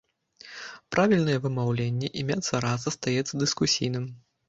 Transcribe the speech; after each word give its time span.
Правільнае 0.95 1.35
вымаўленне 1.45 2.07
імя 2.25 2.41
цара 2.49 2.75
застаецца 2.89 3.33
дыскусійным. 3.47 4.15